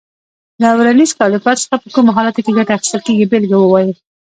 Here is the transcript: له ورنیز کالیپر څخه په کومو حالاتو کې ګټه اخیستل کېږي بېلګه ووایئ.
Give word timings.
له 0.61 0.69
ورنیز 0.77 1.11
کالیپر 1.19 1.55
څخه 1.63 1.75
په 1.81 1.87
کومو 1.95 2.15
حالاتو 2.17 2.43
کې 2.45 2.51
ګټه 2.57 2.71
اخیستل 2.75 3.01
کېږي 3.07 3.25
بېلګه 3.31 3.57
ووایئ. 3.59 3.89